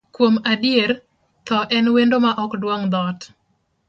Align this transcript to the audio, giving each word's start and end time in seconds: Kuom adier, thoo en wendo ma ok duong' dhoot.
Kuom 0.17 0.35
adier, 0.51 0.91
thoo 1.49 1.61
en 1.79 1.85
wendo 1.95 2.17
ma 2.25 2.31
ok 2.43 2.51
duong' 2.61 2.85
dhoot. 2.93 3.19